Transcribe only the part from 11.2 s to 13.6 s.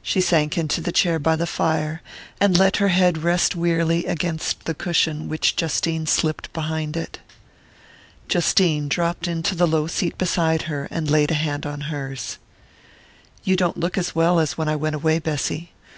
a hand on hers. "You